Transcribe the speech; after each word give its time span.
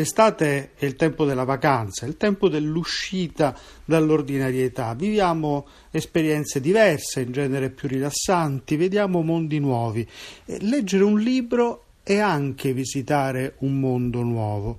L'estate 0.00 0.70
è 0.76 0.86
il 0.86 0.96
tempo 0.96 1.26
della 1.26 1.44
vacanza, 1.44 2.06
è 2.06 2.08
il 2.08 2.16
tempo 2.16 2.48
dell'uscita 2.48 3.54
dall'ordinarietà. 3.84 4.94
Viviamo 4.94 5.66
esperienze 5.90 6.58
diverse, 6.58 7.20
in 7.20 7.32
genere 7.32 7.68
più 7.68 7.86
rilassanti, 7.86 8.76
vediamo 8.76 9.20
mondi 9.20 9.58
nuovi. 9.58 10.08
Leggere 10.60 11.04
un 11.04 11.20
libro 11.20 11.84
è 12.02 12.16
anche 12.16 12.72
visitare 12.72 13.56
un 13.58 13.78
mondo 13.78 14.22
nuovo. 14.22 14.78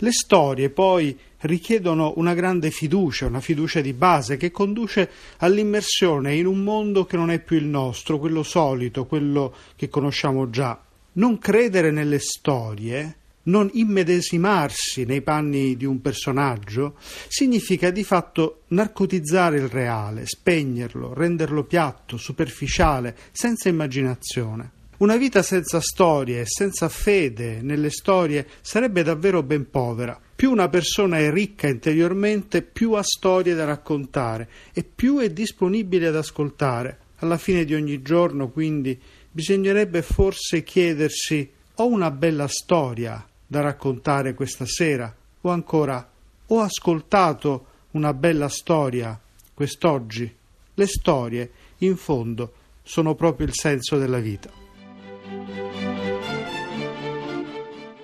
Le 0.00 0.12
storie 0.12 0.68
poi 0.68 1.18
richiedono 1.38 2.12
una 2.16 2.34
grande 2.34 2.70
fiducia, 2.70 3.24
una 3.24 3.40
fiducia 3.40 3.80
di 3.80 3.94
base 3.94 4.36
che 4.36 4.50
conduce 4.50 5.08
all'immersione 5.38 6.34
in 6.34 6.44
un 6.44 6.62
mondo 6.62 7.06
che 7.06 7.16
non 7.16 7.30
è 7.30 7.38
più 7.38 7.56
il 7.56 7.64
nostro, 7.64 8.18
quello 8.18 8.42
solito, 8.42 9.06
quello 9.06 9.54
che 9.76 9.88
conosciamo 9.88 10.50
già. 10.50 10.78
Non 11.12 11.38
credere 11.38 11.90
nelle 11.90 12.18
storie 12.18 13.16
non 13.48 13.68
immedesimarsi 13.72 15.04
nei 15.04 15.22
panni 15.22 15.76
di 15.76 15.84
un 15.84 16.00
personaggio 16.00 16.96
significa 17.28 17.90
di 17.90 18.04
fatto 18.04 18.62
narcotizzare 18.68 19.58
il 19.58 19.68
reale, 19.68 20.26
spegnerlo, 20.26 21.12
renderlo 21.14 21.64
piatto, 21.64 22.16
superficiale, 22.16 23.16
senza 23.32 23.68
immaginazione. 23.68 24.72
Una 24.98 25.16
vita 25.16 25.42
senza 25.42 25.80
storie 25.80 26.40
e 26.40 26.46
senza 26.46 26.88
fede 26.88 27.60
nelle 27.62 27.90
storie 27.90 28.46
sarebbe 28.60 29.02
davvero 29.02 29.42
ben 29.42 29.70
povera. 29.70 30.20
Più 30.34 30.50
una 30.50 30.68
persona 30.68 31.18
è 31.18 31.30
ricca 31.30 31.68
interiormente, 31.68 32.62
più 32.62 32.92
ha 32.92 33.02
storie 33.02 33.54
da 33.54 33.64
raccontare 33.64 34.48
e 34.72 34.82
più 34.82 35.18
è 35.18 35.30
disponibile 35.30 36.08
ad 36.08 36.16
ascoltare. 36.16 36.98
Alla 37.20 37.38
fine 37.38 37.64
di 37.64 37.74
ogni 37.74 38.02
giorno, 38.02 38.48
quindi, 38.50 39.00
bisognerebbe 39.30 40.02
forse 40.02 40.64
chiedersi 40.64 41.48
ho 41.76 41.86
una 41.86 42.10
bella 42.10 42.48
storia 42.48 43.27
da 43.48 43.62
raccontare 43.62 44.34
questa 44.34 44.66
sera 44.66 45.12
o 45.40 45.50
ancora 45.50 46.08
ho 46.46 46.60
ascoltato 46.60 47.66
una 47.92 48.12
bella 48.14 48.48
storia 48.48 49.18
quest'oggi. 49.54 50.32
Le 50.74 50.86
storie, 50.86 51.50
in 51.78 51.96
fondo, 51.96 52.52
sono 52.82 53.16
proprio 53.16 53.48
il 53.48 53.54
senso 53.54 53.98
della 53.98 54.20
vita. 54.20 54.48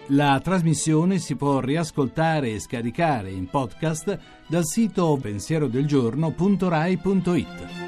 La 0.08 0.40
trasmissione 0.42 1.18
si 1.18 1.36
può 1.36 1.60
riascoltare 1.60 2.50
e 2.50 2.58
scaricare 2.60 3.30
in 3.30 3.48
podcast 3.48 4.18
dal 4.48 4.66
sito 4.66 5.16
pensierodelgiorno.rai.it. 5.20 7.83